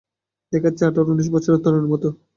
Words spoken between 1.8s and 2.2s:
মতো।